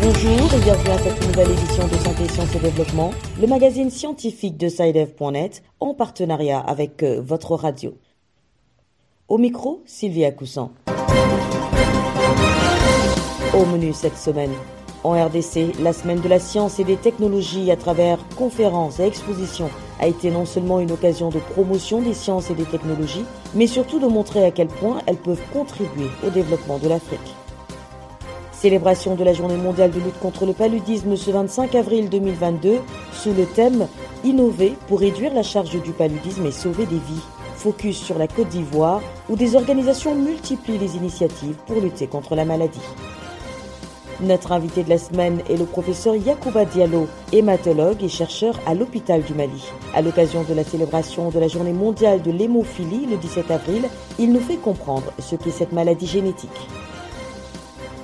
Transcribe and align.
Bonjour 0.00 0.54
et 0.54 0.60
bienvenue 0.62 0.90
à 0.90 0.98
cette 0.98 1.26
nouvelle 1.26 1.50
édition 1.50 1.86
de 1.86 1.94
Santé, 1.96 2.28
Sciences 2.28 2.54
et 2.54 2.58
Développement, 2.58 3.10
le 3.38 3.46
magazine 3.46 3.90
scientifique 3.90 4.56
de 4.56 4.70
SciDev.net 4.70 5.62
en 5.80 5.92
partenariat 5.92 6.58
avec 6.58 7.02
euh, 7.02 7.20
votre 7.20 7.54
radio. 7.54 7.98
Au 9.28 9.36
micro, 9.36 9.82
Sylvia 9.84 10.32
Coussan. 10.32 10.72
Au 13.52 13.66
menu 13.66 13.92
cette 13.92 14.16
semaine, 14.16 14.52
en 15.04 15.22
RDC, 15.22 15.78
la 15.80 15.92
semaine 15.92 16.22
de 16.22 16.28
la 16.28 16.38
science 16.38 16.80
et 16.80 16.84
des 16.84 16.96
technologies 16.96 17.70
à 17.70 17.76
travers 17.76 18.26
conférences 18.38 19.00
et 19.00 19.04
expositions 19.04 19.68
a 20.00 20.06
été 20.06 20.30
non 20.30 20.46
seulement 20.46 20.80
une 20.80 20.92
occasion 20.92 21.28
de 21.28 21.38
promotion 21.38 22.00
des 22.00 22.14
sciences 22.14 22.50
et 22.50 22.54
des 22.54 22.64
technologies, 22.64 23.24
mais 23.54 23.66
surtout 23.66 23.98
de 23.98 24.06
montrer 24.06 24.44
à 24.44 24.50
quel 24.50 24.68
point 24.68 24.98
elles 25.06 25.16
peuvent 25.16 25.42
contribuer 25.52 26.08
au 26.26 26.30
développement 26.30 26.78
de 26.78 26.88
l'Afrique. 26.88 27.34
Célébration 28.52 29.14
de 29.14 29.22
la 29.22 29.34
journée 29.34 29.56
mondiale 29.56 29.92
de 29.92 30.00
lutte 30.00 30.18
contre 30.18 30.44
le 30.44 30.52
paludisme 30.52 31.16
ce 31.16 31.30
25 31.30 31.76
avril 31.76 32.08
2022 32.08 32.78
sous 33.12 33.32
le 33.32 33.46
thème 33.46 33.86
Innover 34.24 34.74
pour 34.88 34.98
réduire 34.98 35.32
la 35.32 35.44
charge 35.44 35.80
du 35.80 35.92
paludisme 35.92 36.44
et 36.44 36.50
sauver 36.50 36.84
des 36.86 36.96
vies. 36.96 37.22
Focus 37.54 37.96
sur 37.96 38.18
la 38.18 38.26
Côte 38.26 38.48
d'Ivoire 38.48 39.00
où 39.28 39.36
des 39.36 39.54
organisations 39.54 40.14
multiplient 40.14 40.78
les 40.78 40.96
initiatives 40.96 41.56
pour 41.66 41.80
lutter 41.80 42.08
contre 42.08 42.34
la 42.34 42.44
maladie. 42.44 42.80
Notre 44.20 44.50
invité 44.50 44.82
de 44.82 44.88
la 44.88 44.98
semaine 44.98 45.42
est 45.48 45.56
le 45.56 45.64
professeur 45.64 46.16
Yacouba 46.16 46.64
Diallo, 46.64 47.06
hématologue 47.30 48.02
et 48.02 48.08
chercheur 48.08 48.58
à 48.66 48.74
l'hôpital 48.74 49.22
du 49.22 49.32
Mali. 49.32 49.64
À 49.94 50.02
l'occasion 50.02 50.42
de 50.42 50.54
la 50.54 50.64
célébration 50.64 51.30
de 51.30 51.38
la 51.38 51.46
journée 51.46 51.72
mondiale 51.72 52.20
de 52.20 52.32
l'hémophilie 52.32 53.06
le 53.06 53.16
17 53.16 53.52
avril, 53.52 53.88
il 54.18 54.32
nous 54.32 54.40
fait 54.40 54.56
comprendre 54.56 55.12
ce 55.20 55.36
qu'est 55.36 55.52
cette 55.52 55.70
maladie 55.70 56.08
génétique. 56.08 56.50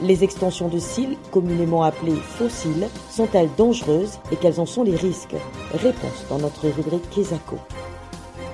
Les 0.02 0.22
extensions 0.22 0.68
de 0.68 0.78
cils, 0.78 1.16
communément 1.32 1.82
appelées 1.82 2.14
fossiles, 2.14 2.88
sont-elles 3.10 3.50
dangereuses 3.56 4.20
et 4.30 4.36
quels 4.36 4.60
en 4.60 4.66
sont 4.66 4.84
les 4.84 4.94
risques? 4.94 5.34
Réponse 5.72 6.26
dans 6.30 6.38
notre 6.38 6.68
rubrique 6.68 7.10
Kesako. 7.10 7.56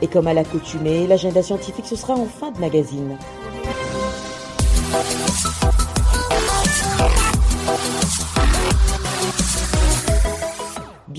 Et 0.01 0.07
comme 0.07 0.29
à 0.29 0.33
l'accoutumée, 0.33 1.07
l'agenda 1.07 1.43
scientifique 1.43 1.87
ce 1.87 1.97
sera 1.97 2.15
en 2.15 2.25
fin 2.25 2.53
de 2.53 2.59
magazine. 2.59 3.19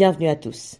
Bienvenue 0.01 0.29
à 0.29 0.35
tous. 0.35 0.79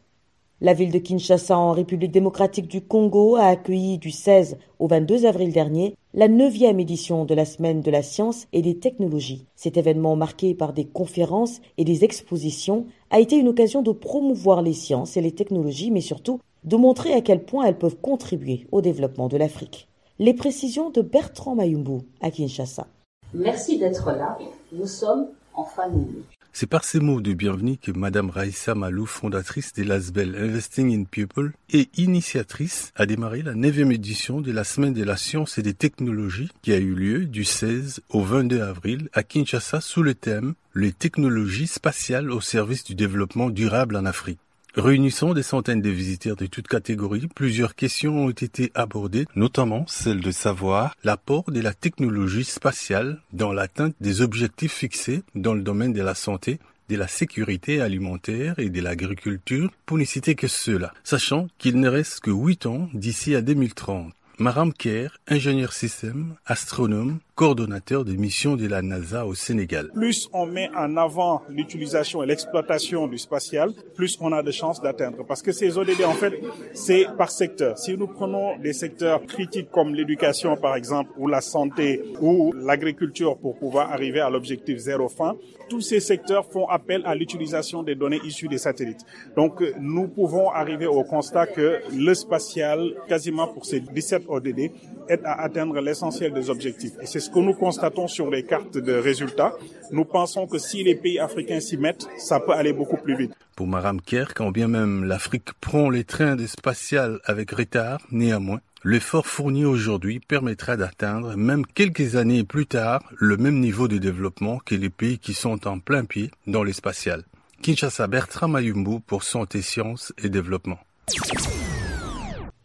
La 0.61 0.73
ville 0.73 0.91
de 0.91 0.97
Kinshasa 0.97 1.55
en 1.55 1.73
République 1.73 2.11
démocratique 2.11 2.67
du 2.67 2.81
Congo 2.81 3.35
a 3.35 3.43
accueilli 3.43 3.99
du 3.99 4.09
16 4.09 4.57
au 4.79 4.87
22 4.87 5.27
avril 5.27 5.53
dernier 5.53 5.95
la 6.15 6.27
neuvième 6.27 6.79
édition 6.79 7.23
de 7.23 7.35
la 7.35 7.45
Semaine 7.45 7.81
de 7.81 7.91
la 7.91 8.01
science 8.01 8.47
et 8.51 8.63
des 8.63 8.79
technologies. 8.79 9.45
Cet 9.55 9.77
événement 9.77 10.15
marqué 10.15 10.55
par 10.55 10.73
des 10.73 10.85
conférences 10.85 11.61
et 11.77 11.83
des 11.83 12.03
expositions 12.03 12.87
a 13.11 13.19
été 13.19 13.35
une 13.35 13.49
occasion 13.49 13.83
de 13.83 13.91
promouvoir 13.91 14.63
les 14.63 14.73
sciences 14.73 15.15
et 15.17 15.21
les 15.21 15.35
technologies, 15.35 15.91
mais 15.91 16.01
surtout 16.01 16.39
de 16.63 16.75
montrer 16.75 17.13
à 17.13 17.21
quel 17.21 17.43
point 17.43 17.65
elles 17.65 17.77
peuvent 17.77 18.01
contribuer 18.01 18.65
au 18.71 18.81
développement 18.81 19.27
de 19.27 19.37
l'Afrique. 19.37 19.87
Les 20.17 20.33
précisions 20.33 20.89
de 20.89 21.03
Bertrand 21.03 21.53
Mayumbu 21.53 21.99
à 22.21 22.31
Kinshasa. 22.31 22.87
Merci 23.35 23.77
d'être 23.77 24.13
là. 24.13 24.39
Nous 24.71 24.87
sommes 24.87 25.27
en 25.53 25.63
famille. 25.63 26.23
C'est 26.53 26.67
par 26.67 26.83
ces 26.83 26.99
mots 26.99 27.21
de 27.21 27.31
bienvenue 27.31 27.77
que 27.77 27.91
Madame 27.91 28.29
Raissa 28.29 28.75
Malou, 28.75 29.05
fondatrice 29.05 29.71
de 29.71 29.83
l'ASBEL 29.83 30.35
Investing 30.35 30.93
in 30.93 31.05
People 31.05 31.53
et 31.71 31.87
initiatrice, 31.95 32.91
a 32.97 33.05
démarré 33.05 33.41
la 33.41 33.53
neuvième 33.53 33.93
édition 33.93 34.41
de 34.41 34.51
la 34.51 34.65
Semaine 34.65 34.93
de 34.93 35.03
la 35.03 35.15
Science 35.15 35.57
et 35.57 35.61
des 35.61 35.73
Technologies 35.73 36.49
qui 36.61 36.73
a 36.73 36.77
eu 36.77 36.93
lieu 36.93 37.25
du 37.25 37.45
16 37.45 38.01
au 38.09 38.21
22 38.21 38.61
avril 38.61 39.09
à 39.13 39.23
Kinshasa 39.23 39.79
sous 39.79 40.03
le 40.03 40.13
thème 40.13 40.53
Les 40.75 40.91
technologies 40.91 41.67
spatiales 41.67 42.29
au 42.29 42.41
service 42.41 42.83
du 42.83 42.95
développement 42.95 43.49
durable 43.49 43.95
en 43.95 44.05
Afrique. 44.05 44.39
Réunissant 44.75 45.33
des 45.33 45.43
centaines 45.43 45.81
de 45.81 45.89
visiteurs 45.89 46.37
de 46.37 46.45
toutes 46.45 46.69
catégories, 46.69 47.27
plusieurs 47.27 47.75
questions 47.75 48.27
ont 48.27 48.29
été 48.29 48.71
abordées, 48.73 49.25
notamment 49.35 49.83
celle 49.85 50.21
de 50.21 50.31
savoir 50.31 50.95
l'apport 51.03 51.51
de 51.51 51.59
la 51.59 51.73
technologie 51.73 52.45
spatiale 52.45 53.19
dans 53.33 53.51
l'atteinte 53.51 53.95
des 53.99 54.21
objectifs 54.21 54.71
fixés 54.71 55.23
dans 55.35 55.53
le 55.53 55.61
domaine 55.61 55.91
de 55.91 56.01
la 56.01 56.15
santé, 56.15 56.57
de 56.87 56.95
la 56.95 57.09
sécurité 57.09 57.81
alimentaire 57.81 58.59
et 58.59 58.69
de 58.69 58.81
l'agriculture, 58.81 59.71
pour 59.85 59.97
ne 59.97 60.05
citer 60.05 60.35
que 60.35 60.47
cela, 60.47 60.93
sachant 61.03 61.49
qu'il 61.57 61.77
ne 61.77 61.89
reste 61.89 62.21
que 62.21 62.31
8 62.31 62.65
ans 62.65 62.89
d'ici 62.93 63.35
à 63.35 63.41
2030. 63.41 64.13
Maram 64.39 64.71
Kerr, 64.71 65.19
ingénieur 65.27 65.73
système, 65.73 66.35
astronome, 66.45 67.19
coordonnateur 67.35 68.05
des 68.05 68.17
missions 68.17 68.55
de 68.55 68.67
la 68.67 68.81
NASA 68.81 69.25
au 69.25 69.33
Sénégal. 69.33 69.89
Plus 69.93 70.29
on 70.33 70.45
met 70.45 70.69
en 70.75 70.97
avant 70.97 71.41
l'utilisation 71.49 72.23
et 72.23 72.25
l'exploitation 72.25 73.07
du 73.07 73.17
spatial, 73.17 73.71
plus 73.95 74.17
on 74.21 74.31
a 74.31 74.43
de 74.43 74.51
chances 74.51 74.81
d'atteindre. 74.81 75.25
Parce 75.25 75.41
que 75.41 75.51
ces 75.51 75.77
ODD, 75.77 76.03
en 76.05 76.13
fait, 76.13 76.33
c'est 76.73 77.07
par 77.17 77.31
secteur. 77.31 77.77
Si 77.77 77.97
nous 77.97 78.07
prenons 78.07 78.57
des 78.57 78.73
secteurs 78.73 79.25
critiques 79.25 79.71
comme 79.71 79.95
l'éducation, 79.95 80.57
par 80.57 80.75
exemple, 80.75 81.11
ou 81.17 81.27
la 81.27 81.41
santé, 81.41 82.03
ou 82.19 82.53
l'agriculture 82.53 83.37
pour 83.37 83.57
pouvoir 83.57 83.91
arriver 83.91 84.19
à 84.19 84.29
l'objectif 84.29 84.77
zéro 84.77 85.07
fin, 85.09 85.35
tous 85.69 85.81
ces 85.81 86.01
secteurs 86.01 86.45
font 86.51 86.67
appel 86.67 87.01
à 87.05 87.15
l'utilisation 87.15 87.81
des 87.81 87.95
données 87.95 88.19
issues 88.25 88.49
des 88.49 88.57
satellites. 88.57 89.05
Donc, 89.37 89.63
nous 89.79 90.07
pouvons 90.09 90.49
arriver 90.49 90.85
au 90.85 91.03
constat 91.03 91.47
que 91.47 91.79
le 91.95 92.13
spatial, 92.13 92.93
quasiment 93.07 93.47
pour 93.47 93.65
ces 93.65 93.79
17 93.79 94.23
ODD, 94.27 94.71
aide 95.11 95.21
à 95.25 95.41
atteindre 95.41 95.79
l'essentiel 95.81 96.33
des 96.33 96.49
objectifs. 96.49 96.93
Et 97.01 97.05
c'est 97.05 97.19
ce 97.19 97.29
que 97.29 97.39
nous 97.39 97.53
constatons 97.53 98.07
sur 98.07 98.29
les 98.29 98.43
cartes 98.43 98.77
de 98.77 98.93
résultats. 98.93 99.53
Nous 99.91 100.05
pensons 100.05 100.47
que 100.47 100.57
si 100.57 100.83
les 100.83 100.95
pays 100.95 101.19
africains 101.19 101.59
s'y 101.59 101.77
mettent, 101.77 102.07
ça 102.17 102.39
peut 102.39 102.53
aller 102.53 102.73
beaucoup 102.73 102.97
plus 102.97 103.17
vite. 103.17 103.33
Pour 103.55 103.67
Maram 103.67 104.01
Kerr, 104.01 104.33
quand 104.33 104.51
bien 104.51 104.67
même 104.67 105.03
l'Afrique 105.03 105.53
prend 105.59 105.89
les 105.89 106.03
trains 106.03 106.35
de 106.35 106.47
spatial 106.47 107.19
avec 107.25 107.51
retard, 107.51 107.99
néanmoins, 108.11 108.61
l'effort 108.83 109.27
fourni 109.27 109.65
aujourd'hui 109.65 110.19
permettra 110.19 110.77
d'atteindre, 110.77 111.35
même 111.35 111.65
quelques 111.65 112.15
années 112.15 112.43
plus 112.43 112.65
tard, 112.65 113.01
le 113.17 113.37
même 113.37 113.59
niveau 113.59 113.87
de 113.87 113.97
développement 113.97 114.59
que 114.59 114.75
les 114.75 114.89
pays 114.89 115.19
qui 115.19 115.33
sont 115.33 115.67
en 115.67 115.79
plein 115.79 116.05
pied 116.05 116.31
dans 116.47 116.63
le 116.63 116.73
spatial. 116.73 117.23
Kinshasa 117.61 118.07
Bertrand 118.07 118.47
Mayumbu 118.47 119.01
pour 119.05 119.23
Santé, 119.23 119.61
Sciences 119.61 120.13
et 120.17 120.29
Développement. 120.29 120.79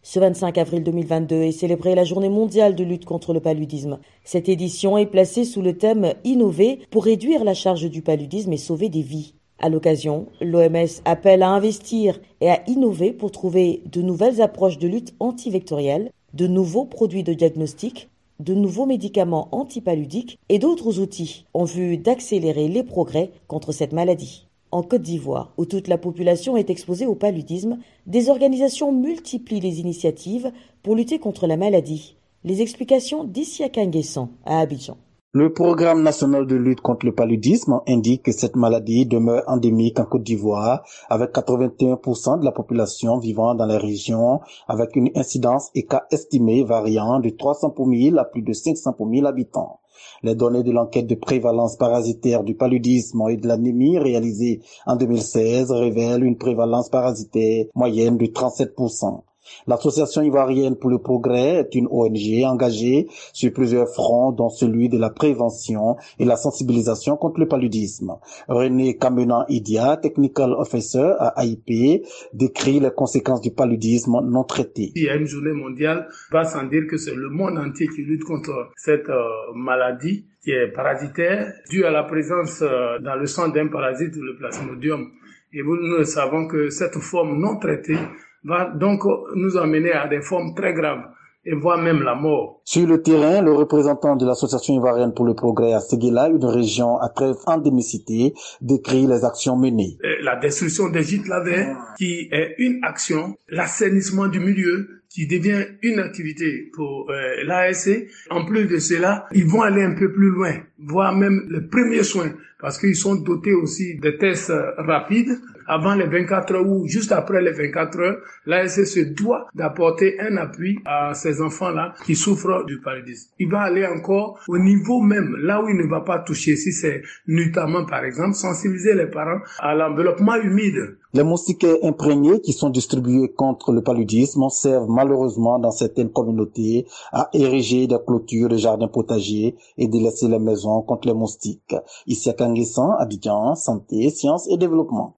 Ce 0.08 0.20
25 0.20 0.56
avril 0.58 0.84
2022 0.84 1.34
est 1.42 1.50
célébrée 1.50 1.96
la 1.96 2.04
journée 2.04 2.28
mondiale 2.28 2.76
de 2.76 2.84
lutte 2.84 3.04
contre 3.04 3.34
le 3.34 3.40
paludisme. 3.40 3.98
Cette 4.22 4.48
édition 4.48 4.96
est 4.96 5.06
placée 5.06 5.44
sous 5.44 5.62
le 5.62 5.76
thème 5.76 6.14
Innover 6.22 6.78
pour 6.92 7.06
réduire 7.06 7.42
la 7.42 7.54
charge 7.54 7.90
du 7.90 8.02
paludisme 8.02 8.52
et 8.52 8.56
sauver 8.56 8.88
des 8.88 9.02
vies. 9.02 9.34
À 9.58 9.68
l'occasion, 9.68 10.26
l'OMS 10.40 11.02
appelle 11.04 11.42
à 11.42 11.48
investir 11.48 12.20
et 12.40 12.48
à 12.48 12.62
innover 12.68 13.12
pour 13.12 13.32
trouver 13.32 13.82
de 13.90 14.00
nouvelles 14.00 14.40
approches 14.40 14.78
de 14.78 14.86
lutte 14.86 15.12
antivectorielle, 15.18 16.12
de 16.34 16.46
nouveaux 16.46 16.84
produits 16.84 17.24
de 17.24 17.34
diagnostic, 17.34 18.08
de 18.38 18.54
nouveaux 18.54 18.86
médicaments 18.86 19.48
antipaludiques 19.50 20.38
et 20.48 20.60
d'autres 20.60 21.00
outils 21.00 21.46
en 21.52 21.64
vue 21.64 21.98
d'accélérer 21.98 22.68
les 22.68 22.84
progrès 22.84 23.32
contre 23.48 23.72
cette 23.72 23.92
maladie. 23.92 24.45
En 24.72 24.82
Côte 24.82 25.02
d'Ivoire, 25.02 25.52
où 25.56 25.64
toute 25.64 25.86
la 25.86 25.96
population 25.96 26.56
est 26.56 26.70
exposée 26.70 27.06
au 27.06 27.14
paludisme, 27.14 27.78
des 28.06 28.28
organisations 28.30 28.92
multiplient 28.92 29.60
les 29.60 29.80
initiatives 29.80 30.50
pour 30.82 30.96
lutter 30.96 31.18
contre 31.18 31.46
la 31.46 31.56
maladie. 31.56 32.16
Les 32.44 32.62
explications 32.62 33.24
d'Issia 33.24 33.68
Kanguessan 33.68 34.28
à 34.44 34.60
Abidjan. 34.60 34.96
Le 35.38 35.52
programme 35.52 36.02
national 36.02 36.46
de 36.46 36.56
lutte 36.56 36.80
contre 36.80 37.04
le 37.04 37.14
paludisme 37.14 37.80
indique 37.86 38.22
que 38.22 38.32
cette 38.32 38.56
maladie 38.56 39.04
demeure 39.04 39.42
endémique 39.48 40.00
en 40.00 40.06
Côte 40.06 40.22
d'Ivoire 40.22 40.82
avec 41.10 41.34
81% 41.34 42.40
de 42.40 42.44
la 42.44 42.52
population 42.52 43.18
vivant 43.18 43.54
dans 43.54 43.66
la 43.66 43.76
région 43.76 44.40
avec 44.66 44.96
une 44.96 45.10
incidence 45.14 45.70
et 45.74 45.84
cas 45.84 46.06
estimés 46.10 46.64
variant 46.64 47.20
de 47.20 47.28
300 47.28 47.70
pour 47.70 47.86
1000 47.86 48.18
à 48.18 48.24
plus 48.24 48.40
de 48.40 48.54
500 48.54 48.94
pour 48.94 49.06
1000 49.06 49.26
habitants. 49.26 49.80
Les 50.22 50.34
données 50.34 50.62
de 50.62 50.72
l'enquête 50.72 51.06
de 51.06 51.14
prévalence 51.14 51.76
parasitaire 51.76 52.44
du 52.44 52.54
paludisme 52.54 53.22
et 53.28 53.36
de 53.36 53.46
l'anémie 53.46 53.98
réalisée 53.98 54.60
en 54.86 54.96
2016 54.96 55.70
révèlent 55.70 56.24
une 56.24 56.38
prévalence 56.38 56.88
parasitaire 56.88 57.66
moyenne 57.74 58.16
de 58.16 58.26
37%. 58.26 59.22
L'Association 59.66 60.22
ivoirienne 60.22 60.76
pour 60.76 60.90
le 60.90 60.98
progrès 60.98 61.56
est 61.56 61.74
une 61.74 61.88
ONG 61.90 62.44
engagée 62.44 63.08
sur 63.32 63.52
plusieurs 63.52 63.88
fronts, 63.88 64.32
dont 64.32 64.48
celui 64.48 64.88
de 64.88 64.98
la 64.98 65.10
prévention 65.10 65.96
et 66.18 66.24
la 66.24 66.36
sensibilisation 66.36 67.16
contre 67.16 67.40
le 67.40 67.48
paludisme. 67.48 68.16
René 68.48 68.96
Kamenan 68.96 69.44
Idia, 69.48 69.96
Technical 69.96 70.52
Officer 70.52 71.12
à 71.18 71.42
AIP, 71.42 72.04
décrit 72.32 72.80
les 72.80 72.90
conséquences 72.90 73.40
du 73.40 73.50
paludisme 73.50 74.20
non 74.24 74.44
traité. 74.44 74.92
Il 74.94 75.04
y 75.04 75.08
a 75.08 75.16
une 75.16 75.26
journée 75.26 75.52
mondiale, 75.52 76.08
va 76.30 76.44
sans 76.44 76.64
dire 76.64 76.84
que 76.88 76.96
c'est 76.96 77.14
le 77.14 77.28
monde 77.28 77.58
entier 77.58 77.86
qui 77.88 78.02
lutte 78.02 78.24
contre 78.24 78.70
cette 78.76 79.08
euh, 79.08 79.22
maladie 79.54 80.26
qui 80.42 80.52
est 80.52 80.68
parasitaire, 80.68 81.52
due 81.70 81.84
à 81.84 81.90
la 81.90 82.04
présence 82.04 82.62
euh, 82.62 82.98
dans 83.00 83.16
le 83.16 83.26
sang 83.26 83.48
d'un 83.48 83.66
parasite, 83.68 84.14
le 84.16 84.36
plasmodium. 84.36 85.10
Et 85.52 85.62
nous, 85.62 85.76
nous 85.76 86.04
savons 86.04 86.46
que 86.46 86.70
cette 86.70 86.98
forme 86.98 87.38
non 87.38 87.58
traitée 87.58 87.98
va 88.46 88.70
donc 88.70 89.02
nous 89.34 89.56
amener 89.56 89.92
à 89.92 90.06
des 90.08 90.22
formes 90.22 90.54
très 90.54 90.72
graves. 90.72 91.04
et 91.48 91.54
voire 91.54 91.78
même 91.78 92.02
la 92.02 92.16
mort. 92.16 92.60
Sur 92.64 92.88
le 92.88 93.00
terrain, 93.02 93.40
le 93.40 93.52
représentant 93.52 94.16
de 94.16 94.26
l'Association 94.26 94.74
ivoirienne 94.74 95.14
pour 95.14 95.24
le 95.24 95.34
progrès 95.34 95.72
à 95.72 95.80
Seguela, 95.80 96.28
une 96.28 96.44
région 96.44 96.96
à 96.98 97.08
très 97.08 97.32
endémicité, 97.46 98.34
décrit 98.60 99.06
les 99.06 99.24
actions 99.24 99.56
menées. 99.56 99.96
La 100.22 100.34
destruction 100.34 100.88
des 100.88 101.04
gîtes 101.04 101.28
lavés, 101.28 101.66
qui 101.96 102.28
est 102.32 102.56
une 102.58 102.80
action, 102.82 103.36
l'assainissement 103.48 104.26
du 104.26 104.40
milieu, 104.40 104.88
qui 105.08 105.26
devient 105.26 105.64
une 105.82 106.00
activité 106.00 106.68
pour 106.74 107.08
euh, 107.10 107.44
l'ASC. 107.44 108.06
En 108.28 108.44
plus 108.44 108.66
de 108.66 108.78
cela, 108.78 109.26
ils 109.32 109.46
vont 109.46 109.62
aller 109.62 109.82
un 109.82 109.94
peu 109.94 110.12
plus 110.12 110.30
loin, 110.30 110.54
voire 110.78 111.14
même 111.14 111.46
les 111.48 111.62
premiers 111.62 112.02
soins, 112.02 112.32
parce 112.66 112.78
qu'ils 112.78 112.96
sont 112.96 113.14
dotés 113.14 113.54
aussi 113.54 113.94
de 113.94 114.10
tests 114.10 114.52
rapides 114.76 115.38
avant 115.68 115.94
les 115.94 116.06
24 116.06 116.54
heures 116.54 116.66
ou 116.66 116.86
juste 116.86 117.12
après 117.12 117.42
les 117.42 117.52
24 117.52 118.00
heures, 118.00 118.16
l'ASC 118.46 118.86
se 118.86 119.00
doit 119.00 119.46
d'apporter 119.54 120.18
un 120.20 120.36
appui 120.36 120.78
à 120.84 121.14
ces 121.14 121.40
enfants-là 121.40 121.94
qui 122.04 122.14
souffrent 122.14 122.64
du 122.66 122.80
paludisme. 122.80 123.30
Il 123.38 123.50
va 123.50 123.60
aller 123.60 123.86
encore 123.86 124.40
au 124.48 124.58
niveau 124.58 125.00
même, 125.00 125.36
là 125.42 125.62
où 125.62 125.68
il 125.68 125.76
ne 125.76 125.86
va 125.86 126.00
pas 126.00 126.20
toucher, 126.20 126.56
si 126.56 126.72
c'est 126.72 127.02
notamment 127.26 127.84
par 127.84 128.04
exemple, 128.04 128.34
sensibiliser 128.34 128.94
les 128.94 129.06
parents 129.06 129.40
à 129.58 129.74
l'enveloppement 129.74 130.36
humide. 130.36 130.96
Les 131.12 131.22
moustiquaires 131.22 131.76
imprégnés 131.82 132.40
qui 132.42 132.52
sont 132.52 132.68
distribués 132.68 133.32
contre 133.34 133.72
le 133.72 133.82
paludisme 133.82 134.46
servent 134.50 134.90
malheureusement 134.90 135.58
dans 135.58 135.70
certaines 135.70 136.10
communautés 136.10 136.86
à 137.10 137.30
ériger 137.32 137.86
des 137.86 137.96
clôtures 138.06 138.50
de 138.50 138.56
jardins 138.58 138.88
potagers 138.88 139.56
et 139.78 139.88
délaisser 139.88 140.28
les 140.28 140.38
maisons 140.38 140.82
contre 140.82 141.08
les 141.08 141.14
moustiques. 141.14 141.74
Ici 142.06 142.28
à 142.28 142.34
Santé, 142.64 144.10
Sciences 144.10 144.48
et 144.48 144.56
Développement. 144.56 145.16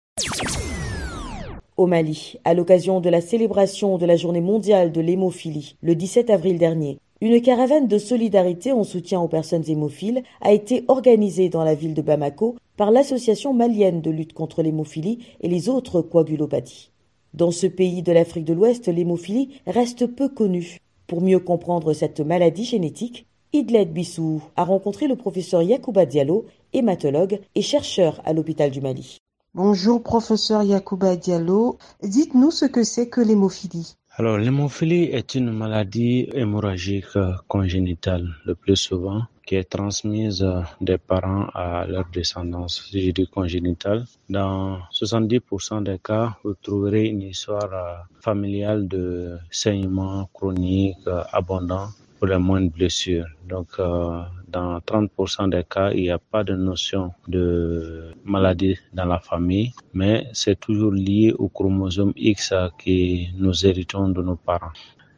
Au 1.76 1.86
Mali, 1.86 2.34
à 2.44 2.54
l'occasion 2.54 3.00
de 3.00 3.08
la 3.08 3.20
célébration 3.20 3.98
de 3.98 4.06
la 4.06 4.16
journée 4.16 4.40
mondiale 4.40 4.90
de 4.90 5.00
l'hémophilie, 5.00 5.76
le 5.80 5.94
17 5.94 6.30
avril 6.30 6.58
dernier, 6.58 6.98
une 7.20 7.40
caravane 7.40 7.88
de 7.88 7.98
solidarité 7.98 8.72
en 8.72 8.84
soutien 8.84 9.20
aux 9.20 9.28
personnes 9.28 9.68
hémophiles 9.68 10.22
a 10.40 10.52
été 10.52 10.84
organisée 10.88 11.48
dans 11.48 11.64
la 11.64 11.74
ville 11.74 11.94
de 11.94 12.02
Bamako 12.02 12.56
par 12.76 12.90
l'Association 12.90 13.52
malienne 13.52 14.00
de 14.00 14.10
lutte 14.10 14.32
contre 14.32 14.62
l'hémophilie 14.62 15.18
et 15.40 15.48
les 15.48 15.68
autres 15.68 16.00
coagulopathies. 16.00 16.90
Dans 17.34 17.50
ce 17.50 17.66
pays 17.66 18.02
de 18.02 18.12
l'Afrique 18.12 18.44
de 18.44 18.54
l'Ouest, 18.54 18.88
l'hémophilie 18.88 19.60
reste 19.66 20.06
peu 20.06 20.28
connue. 20.28 20.78
Pour 21.06 21.20
mieux 21.20 21.40
comprendre 21.40 21.92
cette 21.92 22.20
maladie 22.20 22.64
génétique, 22.64 23.26
Idlet 23.54 23.86
Bissou 23.86 24.42
a 24.56 24.64
rencontré 24.64 25.08
le 25.08 25.16
professeur 25.16 25.62
Yacouba 25.62 26.04
Diallo, 26.04 26.44
hématologue 26.74 27.40
et 27.54 27.62
chercheur 27.62 28.20
à 28.26 28.34
l'hôpital 28.34 28.70
du 28.70 28.82
Mali. 28.82 29.16
Bonjour 29.54 30.02
professeur 30.02 30.62
Yacouba 30.62 31.16
Diallo, 31.16 31.78
dites-nous 32.02 32.50
ce 32.50 32.66
que 32.66 32.84
c'est 32.84 33.08
que 33.08 33.22
l'hémophilie. 33.22 33.94
Alors 34.18 34.36
l'hémophilie 34.36 35.04
est 35.04 35.34
une 35.34 35.50
maladie 35.50 36.28
hémorragique 36.34 37.16
congénitale 37.46 38.28
le 38.44 38.54
plus 38.54 38.76
souvent 38.76 39.22
qui 39.46 39.54
est 39.54 39.70
transmise 39.70 40.46
des 40.82 40.98
parents 40.98 41.46
à 41.54 41.86
leur 41.86 42.04
descendance, 42.12 42.86
si 42.90 43.00
je 43.00 43.12
dis 43.12 43.26
congénitale. 43.26 44.04
Dans 44.28 44.76
70% 44.92 45.84
des 45.84 45.98
cas, 45.98 46.36
vous 46.44 46.52
trouverez 46.52 47.06
une 47.06 47.22
histoire 47.22 48.06
familiale 48.20 48.86
de 48.88 49.38
saignement 49.50 50.28
chronique 50.34 50.98
abondant 51.32 51.88
pour 52.18 52.28
les 52.28 52.38
moindres 52.38 52.70
blessures. 52.72 53.26
Donc, 53.48 53.68
euh, 53.78 54.22
dans 54.48 54.80
30% 54.80 55.48
des 55.50 55.64
cas, 55.64 55.90
il 55.92 56.02
n'y 56.02 56.10
a 56.10 56.18
pas 56.18 56.42
de 56.44 56.54
notion 56.54 57.12
de 57.28 58.12
maladie 58.24 58.76
dans 58.92 59.04
la 59.06 59.18
famille, 59.20 59.72
mais 59.94 60.26
c'est 60.32 60.58
toujours 60.58 60.92
lié 60.92 61.32
au 61.38 61.48
chromosome 61.48 62.12
X 62.16 62.52
que 62.78 63.36
nous 63.38 63.66
héritons 63.66 64.08
de 64.08 64.22
nos 64.22 64.36
parents. 64.36 64.72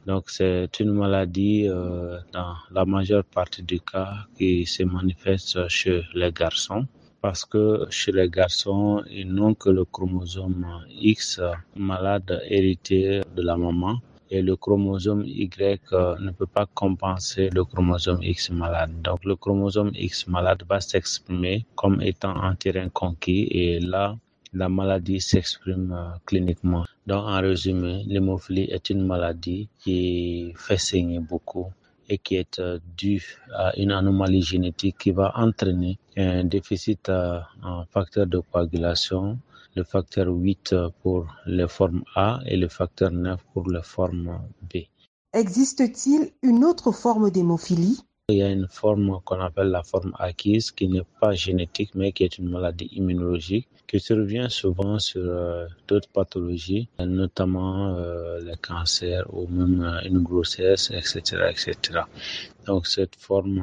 Donc 0.07 0.31
c'est 0.31 0.81
une 0.81 0.93
maladie 0.93 1.67
euh, 1.69 2.19
dans 2.33 2.55
la 2.71 2.85
majeure 2.85 3.25
partie 3.25 3.63
des 3.63 3.81
cas 3.81 4.15
qui 4.37 4.65
se 4.65 4.83
manifeste 4.83 5.69
chez 5.69 6.03
les 6.15 6.33
garçons 6.33 6.87
parce 7.21 7.45
que 7.45 7.87
chez 7.91 8.13
les 8.13 8.29
garçons, 8.29 9.03
ils 9.11 9.31
n'ont 9.31 9.55
que 9.55 9.69
le 9.69 9.85
chromosome 9.85 10.67
X 10.91 11.41
malade 11.77 12.41
hérité 12.49 13.21
de 13.37 13.43
la 13.43 13.57
maman 13.57 13.99
et 14.31 14.43
le 14.43 14.55
chromosome 14.57 15.25
Y 15.27 15.81
euh, 15.93 16.17
ne 16.21 16.31
peut 16.31 16.47
pas 16.47 16.67
compenser 16.67 17.51
le 17.51 17.65
chromosome 17.65 18.23
X 18.23 18.51
malade. 18.51 18.93
Donc 19.03 19.25
le 19.25 19.35
chromosome 19.35 19.91
X 19.95 20.29
malade 20.29 20.63
va 20.69 20.81
s'exprimer 20.81 21.67
comme 21.75 22.01
étant 22.01 22.37
un 22.41 22.55
terrain 22.55 22.89
conquis 22.89 23.49
et 23.51 23.81
là, 23.81 24.17
la 24.53 24.69
maladie 24.69 25.21
s'exprime 25.21 25.93
euh, 25.93 26.17
cliniquement. 26.27 26.85
Donc 27.07 27.25
en 27.27 27.41
résumé, 27.41 28.05
l'hémophilie 28.07 28.69
est 28.71 28.91
une 28.91 29.05
maladie 29.05 29.69
qui 29.81 30.53
fait 30.57 30.79
saigner 30.79 31.19
beaucoup 31.19 31.73
et 32.09 32.19
qui 32.19 32.37
est 32.37 32.59
euh, 32.61 32.79
due 32.97 33.37
à 33.53 33.77
une 33.77 33.91
anomalie 33.91 34.43
génétique 34.43 34.99
qui 34.99 35.11
va 35.11 35.33
entraîner 35.37 35.99
un 36.17 36.45
déficit 36.45 37.09
en 37.09 37.85
facteur 37.87 38.27
de 38.27 38.39
coagulation 38.39 39.39
le 39.77 39.85
facteur 39.85 40.27
8 40.29 40.75
pour 41.03 41.27
les 41.47 41.69
formes 41.69 42.03
A 42.15 42.41
et 42.47 42.57
le 42.57 42.69
facteur 42.69 43.11
9 43.11 43.41
pour 43.53 43.69
les 43.71 43.83
formes 43.83 44.41
B. 44.63 44.79
Existe-t-il 45.33 46.33
une 46.43 46.65
autre 46.65 46.91
forme 46.93 47.31
d'hémophilie? 47.31 48.01
Il 48.31 48.37
y 48.37 48.43
a 48.43 48.51
une 48.51 48.69
forme 48.69 49.21
qu'on 49.25 49.41
appelle 49.41 49.69
la 49.69 49.83
forme 49.83 50.13
acquise 50.19 50.71
qui 50.71 50.87
n'est 50.89 51.07
pas 51.21 51.33
génétique 51.33 51.95
mais 51.95 52.13
qui 52.13 52.25
est 52.25 52.39
une 52.39 52.49
maladie 52.49 52.89
immunologique 52.93 53.69
qui 53.91 53.99
survient 53.99 54.49
souvent 54.49 55.01
sur 55.01 55.23
euh, 55.25 55.67
d'autres 55.89 56.09
pathologies, 56.09 56.89
notamment 57.01 57.97
euh, 57.97 58.39
les 58.39 58.57
cancers 58.57 59.27
ou 59.35 59.49
même 59.49 59.83
euh, 59.83 60.09
une 60.09 60.23
grossesse, 60.23 60.93
etc., 60.93 61.21
etc. 61.51 62.03
Donc 62.67 62.87
cette 62.87 63.17
forme 63.17 63.59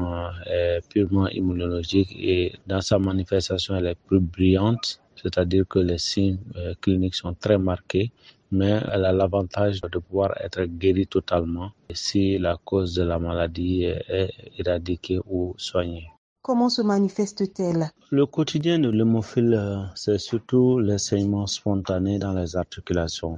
est 0.45 0.81
purement 0.89 1.29
immunologique 1.29 2.13
et 2.19 2.53
dans 2.65 2.81
sa 2.81 2.99
manifestation 2.99 3.77
elle 3.77 3.87
est 3.87 3.99
plus 4.07 4.19
brillante 4.19 4.99
c'est-à-dire 5.21 5.65
que 5.67 5.79
les 5.79 5.97
signes 5.97 6.39
euh, 6.55 6.73
cliniques 6.81 7.15
sont 7.15 7.33
très 7.33 7.57
marqués, 7.57 8.11
mais 8.51 8.79
elle 8.91 9.05
a 9.05 9.11
l'avantage 9.11 9.81
de 9.81 9.99
pouvoir 9.99 10.33
être 10.41 10.63
guérie 10.63 11.07
totalement 11.07 11.71
si 11.93 12.37
la 12.37 12.57
cause 12.63 12.93
de 12.93 13.03
la 13.03 13.19
maladie 13.19 13.83
est 13.83 14.31
éradiquée 14.57 15.19
ou 15.29 15.53
soignée. 15.57 16.07
Comment 16.47 16.69
se 16.69 16.81
manifeste-t-elle? 16.81 17.89
Le 18.09 18.25
quotidien 18.25 18.79
de 18.79 18.89
l'hémophile, 18.89 19.53
euh, 19.53 19.83
c'est 19.95 20.17
surtout 20.17 20.79
les 20.79 20.97
saignements 20.97 21.45
spontanés 21.45 22.19
dans 22.19 22.31
les 22.31 22.55
articulations. 22.55 23.37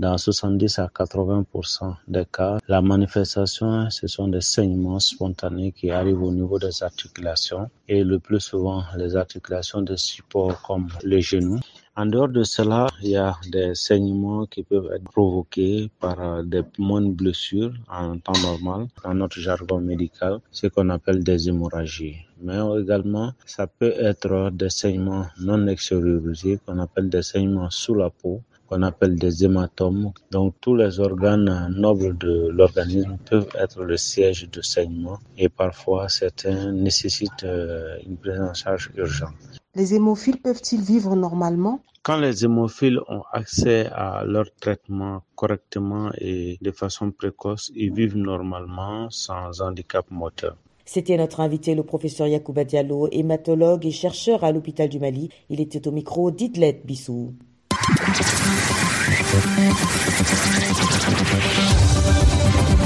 Dans 0.00 0.18
70 0.18 0.80
à 0.80 0.88
80% 0.88 1.94
des 2.08 2.24
cas, 2.24 2.58
la 2.66 2.82
manifestation, 2.82 3.88
ce 3.90 4.08
sont 4.08 4.26
des 4.26 4.40
saignements 4.40 4.98
spontanés 4.98 5.70
qui 5.70 5.92
arrivent 5.92 6.24
au 6.24 6.32
niveau 6.32 6.58
des 6.58 6.82
articulations 6.82 7.70
et 7.86 8.02
le 8.02 8.18
plus 8.18 8.40
souvent 8.40 8.82
les 8.96 9.14
articulations 9.14 9.82
de 9.82 9.94
support 9.94 10.60
comme 10.62 10.88
les 11.04 11.20
genoux. 11.20 11.60
En 11.94 12.06
dehors 12.06 12.28
de 12.28 12.42
cela, 12.42 12.88
il 13.02 13.10
y 13.10 13.16
a 13.16 13.36
des 13.52 13.76
saignements 13.76 14.46
qui 14.46 14.64
peuvent 14.64 14.90
être 14.92 15.04
provoqués 15.04 15.88
par 16.00 16.42
des 16.42 16.62
moindres 16.76 17.12
blessures 17.12 17.72
en 17.88 18.18
temps 18.18 18.40
normal, 18.42 18.88
dans 19.04 19.14
notre 19.14 19.38
jargon 19.38 19.80
médical, 19.80 20.40
ce 20.50 20.66
qu'on 20.66 20.90
appelle 20.90 21.22
des 21.22 21.48
hémorragies. 21.48 22.16
Mais 22.42 22.58
également, 22.80 23.32
ça 23.46 23.68
peut 23.68 23.94
être 23.96 24.50
des 24.50 24.70
saignements 24.70 25.26
non 25.40 25.68
extériorisés, 25.68 26.58
qu'on 26.66 26.80
appelle 26.80 27.08
des 27.08 27.22
saignements 27.22 27.70
sous 27.70 27.94
la 27.94 28.10
peau, 28.10 28.42
qu'on 28.68 28.82
appelle 28.82 29.16
des 29.16 29.44
hématomes. 29.44 30.12
Donc 30.30 30.54
tous 30.60 30.74
les 30.74 31.00
organes 31.00 31.74
nobles 31.76 32.16
de 32.18 32.48
l'organisme 32.48 33.16
peuvent 33.28 33.48
être 33.58 33.82
le 33.82 33.96
siège 33.96 34.48
de 34.50 34.60
saignement 34.62 35.18
et 35.38 35.48
parfois 35.48 36.08
certains 36.08 36.72
nécessitent 36.72 37.44
euh, 37.44 37.96
une 38.06 38.16
prise 38.16 38.40
en 38.40 38.54
charge 38.54 38.90
urgente. 38.96 39.34
Les 39.74 39.94
hémophiles 39.94 40.40
peuvent-ils 40.40 40.82
vivre 40.82 41.16
normalement? 41.16 41.80
Quand 42.02 42.18
les 42.18 42.44
hémophiles 42.44 43.00
ont 43.08 43.22
accès 43.32 43.86
à 43.86 44.24
leur 44.24 44.44
traitement 44.60 45.22
correctement 45.34 46.10
et 46.18 46.58
de 46.60 46.70
façon 46.70 47.10
précoce, 47.10 47.72
ils 47.74 47.92
vivent 47.92 48.18
normalement 48.18 49.08
sans 49.10 49.62
handicap 49.62 50.04
moteur. 50.10 50.56
C'était 50.84 51.16
notre 51.16 51.40
invité, 51.40 51.74
le 51.74 51.82
professeur 51.82 52.26
Yacouba 52.26 52.64
Diallo, 52.64 53.08
hématologue 53.10 53.86
et 53.86 53.90
chercheur 53.90 54.44
à 54.44 54.52
l'hôpital 54.52 54.90
du 54.90 54.98
Mali. 54.98 55.30
Il 55.48 55.60
était 55.60 55.88
au 55.88 55.92
micro 55.92 56.30
d'Idlet 56.30 56.82
Bissou. 56.84 57.32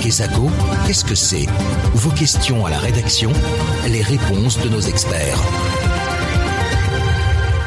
Kesako, 0.02 0.46
qu'est-ce 0.86 1.04
que 1.04 1.14
c'est 1.14 1.46
Vos 1.94 2.10
questions 2.10 2.64
à 2.64 2.70
la 2.70 2.78
rédaction, 2.78 3.30
les 3.88 4.00
réponses 4.00 4.58
de 4.62 4.70
nos 4.70 4.80
experts. 4.80 5.38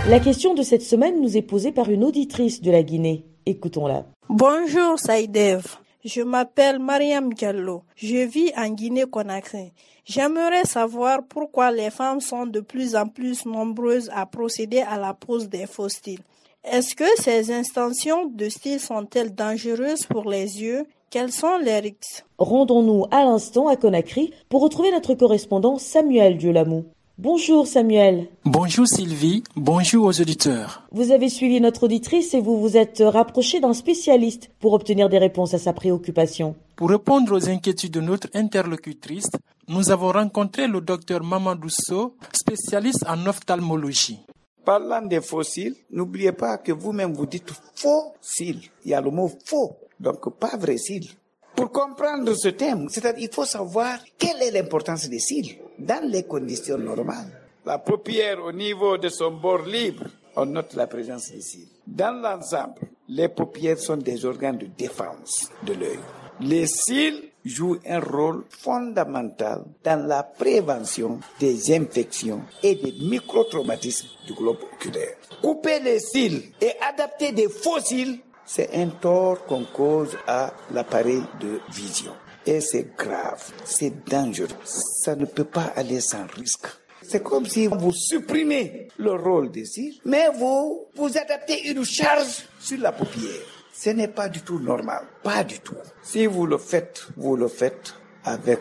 La 0.09 0.19
question 0.19 0.55
de 0.55 0.63
cette 0.63 0.81
semaine 0.81 1.21
nous 1.21 1.37
est 1.37 1.43
posée 1.43 1.71
par 1.71 1.91
une 1.91 2.03
auditrice 2.03 2.61
de 2.61 2.71
la 2.71 2.81
Guinée. 2.81 3.25
Écoutons-la. 3.45 4.05
Bonjour 4.27 4.97
Saïdev. 4.97 5.63
Je 6.03 6.21
m'appelle 6.21 6.79
Mariam 6.79 7.31
Diallo. 7.31 7.83
Je 7.95 8.25
vis 8.25 8.51
en 8.57 8.69
Guinée-Conakry. 8.69 9.71
J'aimerais 10.03 10.65
savoir 10.65 11.19
pourquoi 11.29 11.71
les 11.71 11.91
femmes 11.91 12.21
sont 12.21 12.47
de 12.47 12.59
plus 12.59 12.95
en 12.95 13.07
plus 13.07 13.45
nombreuses 13.45 14.09
à 14.15 14.25
procéder 14.25 14.79
à 14.79 14.97
la 14.97 15.13
pose 15.13 15.47
des 15.47 15.67
faux 15.67 15.89
styles. 15.89 16.23
Est-ce 16.63 16.95
que 16.95 17.03
ces 17.17 17.51
extensions 17.51 18.27
de 18.27 18.47
style 18.47 18.79
sont-elles 18.79 19.33
dangereuses 19.33 20.05
pour 20.05 20.29
les 20.29 20.61
yeux? 20.61 20.85
Quels 21.09 21.31
sont 21.31 21.57
les 21.57 21.79
risques? 21.79 22.23
Rendons-nous 22.37 23.07
à 23.09 23.25
l'instant 23.25 23.67
à 23.67 23.75
Conakry 23.75 24.31
pour 24.47 24.61
retrouver 24.61 24.91
notre 24.91 25.15
correspondant 25.15 25.79
Samuel 25.79 26.37
Diolamou. 26.37 26.85
Bonjour 27.17 27.65
Samuel. 27.65 28.27
Bonjour 28.45 28.87
Sylvie, 28.87 29.43
bonjour 29.55 30.05
aux 30.05 30.21
auditeurs. 30.21 30.83
Vous 30.91 31.11
avez 31.11 31.29
suivi 31.29 31.59
notre 31.59 31.83
auditrice 31.83 32.33
et 32.35 32.39
vous 32.39 32.61
vous 32.61 32.77
êtes 32.77 33.03
rapproché 33.05 33.59
d'un 33.59 33.73
spécialiste 33.73 34.51
pour 34.59 34.73
obtenir 34.73 35.09
des 35.09 35.17
réponses 35.17 35.55
à 35.55 35.59
sa 35.59 35.73
préoccupation. 35.73 36.55
Pour 36.75 36.89
répondre 36.89 37.35
aux 37.35 37.49
inquiétudes 37.49 37.93
de 37.93 38.01
notre 38.01 38.29
interlocutrice, 38.35 39.29
nous 39.67 39.89
avons 39.91 40.11
rencontré 40.11 40.67
le 40.67 40.79
docteur 40.79 41.23
Mamadou 41.23 41.69
So, 41.69 42.15
spécialiste 42.33 43.03
en 43.07 43.25
ophtalmologie. 43.25 44.19
Parlant 44.63 45.01
des 45.01 45.21
fossiles, 45.21 45.75
n'oubliez 45.89 46.31
pas 46.33 46.57
que 46.57 46.71
vous-même 46.71 47.13
vous 47.13 47.25
dites 47.25 47.51
fossile. 47.75 48.61
Il 48.85 48.91
y 48.91 48.93
a 48.93 49.01
le 49.01 49.09
mot 49.09 49.31
faux, 49.43 49.75
donc 49.99 50.37
pas 50.37 50.55
vrai 50.57 50.77
cils. 50.77 51.09
Pour 51.55 51.71
comprendre 51.71 52.33
ce 52.33 52.49
thème, 52.49 52.87
c'est-à-dire 52.89 53.23
il 53.23 53.33
faut 53.33 53.45
savoir 53.45 53.99
quelle 54.17 54.41
est 54.41 54.51
l'importance 54.51 55.09
des 55.09 55.19
cils 55.19 55.57
dans 55.79 56.07
les 56.07 56.23
conditions 56.23 56.77
normales. 56.77 57.41
La 57.65 57.79
paupière 57.79 58.43
au 58.43 58.51
niveau 58.51 58.97
de 58.97 59.09
son 59.09 59.31
bord 59.31 59.63
libre, 59.63 60.05
on 60.35 60.45
note 60.45 60.73
la 60.75 60.87
présence 60.87 61.31
des 61.31 61.41
cils. 61.41 61.67
Dans 61.85 62.21
l'ensemble, 62.21 62.81
les 63.07 63.29
paupières 63.29 63.79
sont 63.79 63.97
des 63.97 64.25
organes 64.25 64.57
de 64.59 64.67
défense 64.77 65.49
de 65.63 65.73
l'œil. 65.73 65.99
Les 66.39 66.67
cils 66.67 67.30
jouent 67.45 67.79
un 67.87 67.99
rôle 67.99 68.43
fondamental 68.49 69.63
dans 69.83 70.07
la 70.07 70.23
prévention 70.23 71.19
des 71.39 71.73
infections 71.75 72.41
et 72.61 72.75
des 72.75 72.93
microtraumatismes 73.01 74.07
du 74.27 74.33
globe 74.33 74.57
oculaire. 74.73 75.15
Couper 75.41 75.79
les 75.79 75.99
cils 75.99 76.43
et 76.61 76.71
adapter 76.81 77.31
des 77.31 77.49
faux 77.49 77.79
cils, 77.79 78.19
c'est 78.45 78.75
un 78.75 78.87
tort 78.87 79.45
qu'on 79.45 79.63
cause 79.65 80.17
à 80.27 80.53
l'appareil 80.73 81.23
de 81.39 81.59
vision. 81.71 82.13
Et 82.45 82.59
c'est 82.59 82.95
grave, 82.97 83.43
c'est 83.63 84.03
dangereux. 84.09 84.47
Ça 84.63 85.15
ne 85.15 85.25
peut 85.25 85.45
pas 85.45 85.71
aller 85.75 86.01
sans 86.01 86.25
risque. 86.35 86.67
C'est 87.03 87.21
comme 87.21 87.45
si 87.45 87.67
vous 87.67 87.91
supprimez 87.91 88.87
le 88.97 89.11
rôle 89.13 89.51
des 89.51 89.65
cils, 89.65 89.99
mais 90.05 90.29
vous, 90.35 90.87
vous 90.95 91.17
adaptez 91.17 91.69
une 91.69 91.83
charge 91.83 92.45
sur 92.59 92.79
la 92.79 92.91
paupière. 92.91 93.60
Ce 93.83 93.89
n'est 93.89 94.09
pas 94.09 94.29
du 94.29 94.41
tout 94.41 94.59
normal, 94.59 95.05
pas 95.23 95.43
du 95.43 95.59
tout. 95.59 95.73
Si 96.03 96.27
vous 96.27 96.45
le 96.45 96.59
faites, 96.59 97.07
vous 97.17 97.35
le 97.35 97.47
faites 97.47 97.95
avec 98.23 98.59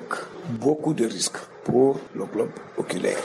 beaucoup 0.58 0.94
de 0.94 1.04
risques 1.04 1.36
pour 1.62 2.00
le 2.14 2.24
globe 2.24 2.52
oculaire. 2.78 3.18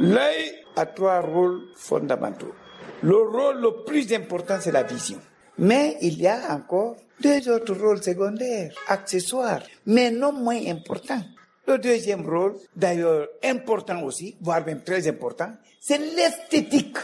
L'œil 0.00 0.54
a 0.74 0.86
trois 0.86 1.20
rôles 1.20 1.60
fondamentaux. 1.76 2.54
Le 3.02 3.16
rôle 3.16 3.60
le 3.60 3.84
plus 3.84 4.10
important, 4.14 4.56
c'est 4.58 4.72
la 4.72 4.84
vision. 4.84 5.18
Mais 5.58 5.98
il 6.00 6.18
y 6.18 6.26
a 6.26 6.50
encore 6.50 6.96
deux 7.20 7.50
autres 7.50 7.74
rôles 7.74 8.02
secondaires, 8.02 8.72
accessoires, 8.88 9.60
mais 9.84 10.10
non 10.10 10.32
moins 10.32 10.66
importants. 10.66 11.20
Le 11.68 11.76
deuxième 11.76 12.26
rôle, 12.26 12.54
d'ailleurs 12.74 13.28
important 13.44 14.02
aussi, 14.04 14.34
voire 14.40 14.64
même 14.64 14.80
très 14.82 15.06
important, 15.08 15.52
c'est 15.78 15.98
l'esthétique. 15.98 16.96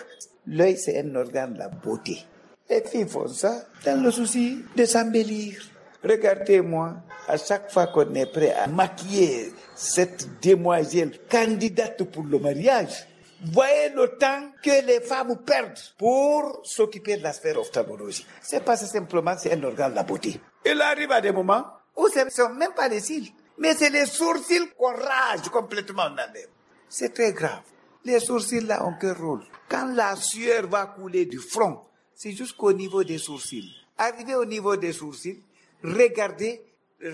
L'œil, 0.46 0.78
c'est 0.78 0.98
un 0.98 1.14
organe 1.14 1.52
de 1.52 1.58
la 1.58 1.68
beauté. 1.68 2.24
Les 2.70 2.82
filles 2.82 3.08
font 3.08 3.26
ça 3.26 3.64
dans 3.84 4.00
le 4.00 4.12
souci 4.12 4.64
de 4.76 4.84
s'embellir. 4.84 5.60
Regardez-moi, 6.04 6.94
à 7.26 7.36
chaque 7.36 7.70
fois 7.72 7.88
qu'on 7.88 8.14
est 8.14 8.32
prêt 8.32 8.52
à 8.52 8.68
maquiller 8.68 9.52
cette 9.74 10.40
demoiselle 10.40 11.18
candidate 11.28 12.04
pour 12.04 12.22
le 12.22 12.38
mariage, 12.38 13.08
voyez 13.52 13.88
le 13.90 14.16
temps 14.16 14.52
que 14.62 14.86
les 14.86 15.00
femmes 15.00 15.36
perdent 15.44 15.80
pour 15.98 16.60
s'occuper 16.62 17.16
de 17.16 17.24
la 17.24 17.32
sphère 17.32 17.58
ophtalmologique. 17.58 18.26
C'est 18.40 18.64
pas 18.64 18.76
simplement, 18.76 19.34
c'est 19.36 19.52
un 19.52 19.64
organe 19.64 19.90
de 19.90 19.96
la 19.96 20.04
beauté. 20.04 20.40
Il 20.64 20.80
arrive 20.80 21.10
à 21.10 21.20
des 21.20 21.32
moments 21.32 21.64
où 21.96 22.06
ce 22.08 22.24
ne 22.24 22.30
sont 22.30 22.50
même 22.50 22.72
pas 22.72 22.88
les 22.88 23.00
cils, 23.00 23.30
mais 23.58 23.74
c'est 23.74 23.90
les 23.90 24.06
sourcils 24.06 24.70
qu'on 24.78 24.94
rage 24.94 25.48
complètement 25.52 26.08
dans 26.10 26.32
les. 26.32 26.46
C'est 26.88 27.12
très 27.12 27.32
grave. 27.32 27.62
Les 28.04 28.20
sourcils 28.20 28.60
là 28.60 28.86
ont 28.86 28.94
quel 28.98 29.12
rôle 29.12 29.42
Quand 29.68 29.92
la 29.92 30.14
sueur 30.14 30.68
va 30.68 30.86
couler 30.86 31.26
du 31.26 31.38
front, 31.38 31.80
c'est 32.22 32.32
jusqu'au 32.32 32.74
niveau 32.74 33.02
des 33.02 33.16
sourcils. 33.16 33.74
Arrivé 33.96 34.34
au 34.34 34.44
niveau 34.44 34.76
des 34.76 34.92
sourcils, 34.92 35.38
regardez 35.82 36.60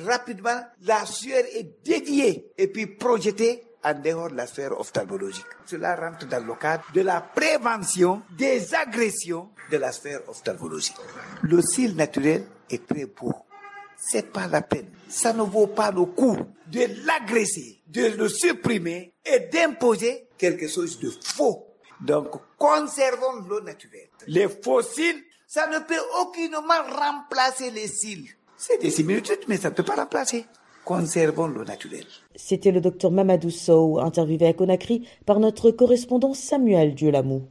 rapidement, 0.04 0.60
la 0.82 1.06
sueur 1.06 1.44
est 1.54 1.84
déviée 1.84 2.50
et 2.58 2.66
puis 2.66 2.88
projetée 2.88 3.62
en 3.84 3.94
dehors 3.94 4.30
de 4.30 4.34
la 4.34 4.48
sphère 4.48 4.76
ophtalmologique. 4.80 5.46
Cela 5.64 5.94
rentre 5.94 6.26
dans 6.26 6.44
le 6.44 6.54
cadre 6.56 6.82
de 6.92 7.02
la 7.02 7.20
prévention 7.20 8.22
des 8.36 8.74
agressions 8.74 9.50
de 9.70 9.76
la 9.76 9.92
sphère 9.92 10.28
ophtalmologique. 10.28 10.96
Le 11.42 11.62
cil 11.62 11.94
naturel 11.94 12.44
est 12.68 12.84
très 12.84 13.06
beau. 13.06 13.32
C'est 13.96 14.32
pas 14.32 14.48
la 14.48 14.62
peine. 14.62 14.88
Ça 15.08 15.32
ne 15.32 15.42
vaut 15.42 15.68
pas 15.68 15.92
le 15.92 16.04
coup 16.04 16.36
de 16.66 16.80
l'agresser, 17.06 17.80
de 17.86 18.06
le 18.06 18.28
supprimer 18.28 19.12
et 19.24 19.38
d'imposer 19.52 20.26
quelque 20.36 20.66
chose 20.66 20.98
de 20.98 21.10
faux. 21.10 21.75
Donc, 22.00 22.28
conservons 22.58 23.42
l'eau 23.48 23.60
naturelle. 23.60 24.08
Les 24.26 24.48
fossiles, 24.48 25.22
ça 25.46 25.66
ne 25.68 25.78
peut 25.78 25.94
aucunement 26.20 26.60
remplacer 26.90 27.70
les 27.70 27.86
cils. 27.88 28.28
C'est 28.56 28.80
des 28.80 28.90
similitudes, 28.90 29.40
mais 29.48 29.56
ça 29.56 29.70
ne 29.70 29.74
peut 29.74 29.82
pas 29.82 29.96
remplacer. 29.96 30.46
Conservons 30.84 31.48
l'eau 31.48 31.64
naturelle. 31.64 32.06
C'était 32.34 32.70
le 32.70 32.80
docteur 32.80 33.10
Mamadou 33.10 33.50
Sow, 33.50 33.98
interviewé 33.98 34.46
à 34.46 34.52
Conakry 34.52 35.08
par 35.24 35.40
notre 35.40 35.70
correspondant 35.70 36.32
Samuel 36.32 36.94
Diolamou. 36.94 37.48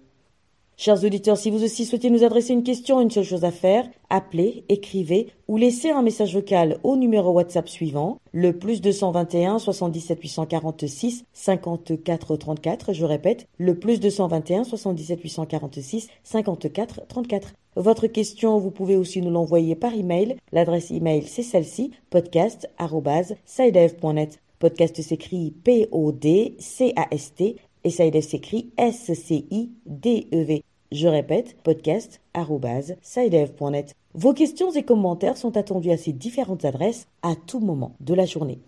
Chers 0.78 1.06
auditeurs, 1.06 1.38
si 1.38 1.52
vous 1.52 1.64
aussi 1.64 1.86
souhaitez 1.86 2.10
nous 2.10 2.26
adresser 2.26 2.52
une 2.52 2.64
question, 2.64 3.00
une 3.00 3.10
seule 3.10 3.24
chose 3.24 3.46
à 3.46 3.52
faire, 3.52 3.88
appelez, 4.10 4.66
écrivez 4.68 5.28
ou 5.48 5.56
laissez 5.56 5.90
un 5.90 6.02
message 6.02 6.34
vocal 6.34 6.80
au 6.84 6.98
numéro 6.98 7.32
WhatsApp 7.32 7.70
suivant, 7.70 8.20
le 8.34 8.52
plus 8.52 8.82
221 8.82 9.58
77 9.58 10.22
846 10.22 11.24
54 11.32 12.36
34. 12.36 12.92
Je 12.92 13.06
répète, 13.06 13.48
le 13.58 13.80
plus 13.80 14.02
221 14.02 14.66
77 14.66 15.22
846 15.22 16.10
54 16.24 17.08
34. 17.08 17.54
Votre 17.78 18.08
question, 18.08 18.60
vous 18.60 18.72
pouvez 18.72 18.98
aussi 18.98 19.22
nous 19.22 19.32
l'envoyer 19.32 19.76
par 19.76 19.94
email. 19.94 20.36
L'adresse 20.52 20.92
email, 20.92 21.24
c'est 21.26 21.44
celle-ci, 21.44 21.92
podcast.sidev.net. 22.10 24.42
Podcast 24.60 25.02
s'écrit 25.02 25.52
P-O-D-C-A-S-T 25.64 27.56
et 27.86 27.92
SciDev 27.92 28.22
s'écrit 28.22 28.72
S-C-I-D-E-V. 28.78 30.64
Je 30.92 31.08
répète, 31.08 31.56
podcast.sidev.net. 31.64 33.94
Vos 34.14 34.34
questions 34.34 34.72
et 34.72 34.84
commentaires 34.84 35.38
sont 35.38 35.56
attendus 35.56 35.92
à 35.92 35.98
ces 35.98 36.12
différentes 36.12 36.66
adresses 36.66 37.08
à 37.22 37.36
tout 37.48 37.60
moment 37.60 37.96
de 38.02 38.14
la 38.14 38.26
journée. 38.26 38.60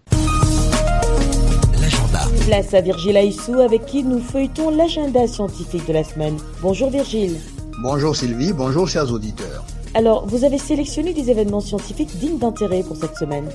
L'agenda. 1.81 2.19
Place 2.45 2.74
à 2.74 2.81
Virgile 2.81 3.17
Aissou 3.17 3.59
avec 3.59 3.86
qui 3.86 4.03
nous 4.03 4.19
feuilletons 4.19 4.69
l'agenda 4.69 5.27
scientifique 5.27 5.88
de 5.88 5.93
la 5.93 6.03
semaine. 6.03 6.38
Bonjour 6.62 6.89
Virgile. 6.89 7.38
Bonjour 7.81 8.15
Sylvie, 8.15 8.53
bonjour 8.53 8.88
chers 8.88 9.12
auditeurs. 9.12 9.65
Alors, 9.93 10.27
vous 10.27 10.43
avez 10.43 10.57
sélectionné 10.57 11.13
des 11.13 11.31
événements 11.31 11.62
scientifiques 11.62 12.17
dignes 12.17 12.39
d'intérêt 12.39 12.83
pour 12.83 12.97
cette 12.97 13.15
semaine. 13.15 13.50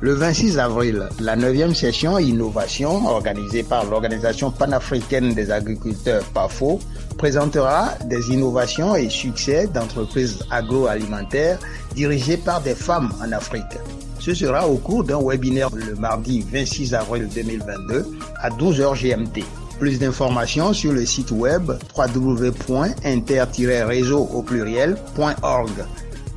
Le 0.00 0.12
26 0.12 0.58
avril, 0.58 1.08
la 1.20 1.36
9e 1.36 1.72
session 1.72 2.18
Innovation, 2.18 3.06
organisée 3.06 3.62
par 3.62 3.86
l'Organisation 3.86 4.50
panafricaine 4.50 5.32
des 5.32 5.50
agriculteurs 5.50 6.22
PAFO, 6.34 6.80
présentera 7.16 7.94
des 8.04 8.30
innovations 8.30 8.94
et 8.94 9.08
succès 9.08 9.66
d'entreprises 9.68 10.40
agroalimentaires 10.50 11.58
dirigées 11.94 12.36
par 12.36 12.60
des 12.60 12.74
femmes 12.74 13.10
en 13.22 13.32
Afrique. 13.32 13.78
Ce 14.18 14.34
sera 14.34 14.68
au 14.68 14.76
cours 14.76 15.02
d'un 15.02 15.22
webinaire 15.22 15.70
le 15.74 15.94
mardi 15.94 16.44
26 16.52 16.92
avril 16.92 17.26
2022 17.34 18.04
à 18.42 18.50
12h 18.50 19.00
GMT. 19.00 19.46
Plus 19.78 19.98
d'informations 19.98 20.74
sur 20.74 20.92
le 20.92 21.06
site 21.06 21.30
web 21.30 21.72
www.inter-réseau 21.96 24.28
au 24.34 24.42
pluriel.org. 24.42 25.70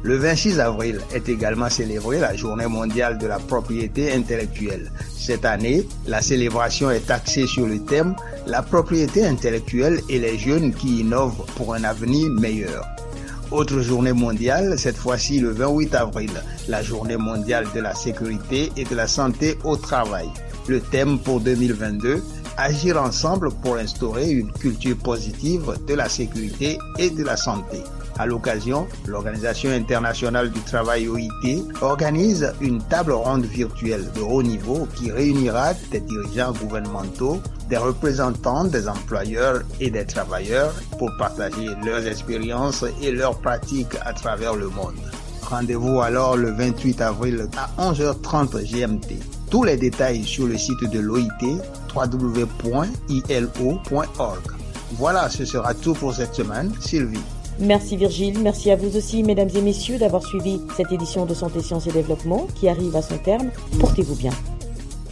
Le 0.02 0.16
26 0.16 0.62
avril 0.62 1.02
est 1.14 1.28
également 1.28 1.70
célébrée 1.70 2.20
la 2.20 2.34
journée 2.34 2.68
mondiale 2.68 3.18
de 3.18 3.28
la 3.28 3.38
propriété 3.38 4.14
intellectuelle. 4.14 4.92
Cette 5.18 5.44
année, 5.44 5.86
la 6.08 6.22
célébration 6.22 6.90
est 6.90 7.12
axée 7.12 7.48
sur 7.48 7.68
le 7.68 7.80
thème 7.80 8.16
La 8.48 8.62
propriété 8.62 9.26
intellectuelle 9.26 10.00
et 10.08 10.20
les 10.20 10.38
jeunes 10.38 10.74
qui 10.74 11.02
innovent 11.02 11.46
pour 11.58 11.74
un 11.74 11.84
avenir 11.84 12.30
meilleur. 12.30 12.88
Autre 13.52 13.82
journée 13.82 14.14
mondiale, 14.14 14.80
cette 14.80 14.96
fois-ci 14.96 15.40
le 15.40 15.50
28 15.50 15.94
avril, 15.96 16.32
la 16.70 16.82
journée 16.82 17.18
mondiale 17.18 17.68
de 17.76 17.82
la 17.82 17.94
sécurité 17.94 18.72
et 18.78 18.86
de 18.86 18.96
la 18.96 19.08
santé 19.08 19.58
au 19.66 19.76
travail. 19.76 20.30
Le 20.68 20.80
thème 20.80 21.20
pour 21.20 21.42
2022, 21.42 22.24
agir 22.58 23.02
ensemble 23.02 23.50
pour 23.52 23.76
instaurer 23.76 24.30
une 24.30 24.52
culture 24.52 24.98
positive 24.98 25.74
de 25.88 25.94
la 25.94 26.08
sécurité 26.08 26.78
et 26.98 27.10
de 27.10 27.24
la 27.24 27.36
santé. 27.36 27.80
À 28.20 28.26
l'occasion, 28.26 28.86
l'Organisation 29.08 29.72
internationale 29.72 30.52
du 30.52 30.60
travail 30.60 31.08
OIT 31.08 31.64
organise 31.80 32.52
une 32.60 32.84
table 32.84 33.14
ronde 33.14 33.46
virtuelle 33.46 34.12
de 34.14 34.20
haut 34.20 34.44
niveau 34.44 34.90
qui 34.94 35.10
réunira 35.10 35.74
des 35.90 36.02
dirigeants 36.02 36.52
gouvernementaux, 36.52 37.42
des 37.70 37.78
représentants 37.78 38.66
des 38.66 38.90
employeurs 38.90 39.62
et 39.80 39.90
des 39.90 40.06
travailleurs 40.06 40.74
pour 40.98 41.10
partager 41.18 41.70
leurs 41.86 42.06
expériences 42.08 42.84
et 43.02 43.14
leurs 43.14 43.40
pratiques 43.40 43.96
à 44.02 44.12
travers 44.12 44.54
le 44.54 44.68
monde. 44.68 45.00
Rendez-vous 45.44 46.02
alors 46.02 46.36
le 46.36 46.52
28 46.52 47.00
avril 47.00 47.48
à 47.56 47.70
11h30 47.82 48.66
GMT. 48.70 49.16
Tous 49.50 49.64
les 49.64 49.78
détails 49.78 50.26
sur 50.26 50.46
le 50.46 50.58
site 50.58 50.84
de 50.92 51.00
l'OIT 51.00 51.62
www.ilo.org. 51.96 52.52
Voilà, 54.92 55.30
ce 55.30 55.46
sera 55.46 55.74
tout 55.74 55.94
pour 55.94 56.14
cette 56.14 56.36
semaine. 56.36 56.74
Sylvie. 56.82 57.24
Merci 57.60 57.98
Virgile, 57.98 58.40
merci 58.42 58.72
à 58.72 58.78
vous 58.78 58.96
aussi 58.96 59.22
mesdames 59.22 59.50
et 59.54 59.62
messieurs 59.62 59.98
d'avoir 59.98 60.24
suivi 60.24 60.62
cette 60.78 60.92
édition 60.94 61.26
de 61.26 61.34
Santé, 61.34 61.62
Sciences 61.62 61.88
et 61.88 61.92
Développement 61.92 62.48
qui 62.56 62.70
arrive 62.70 62.96
à 62.96 63.02
son 63.02 63.18
terme. 63.18 63.52
Portez-vous 63.80 64.16
bien. 64.16 64.32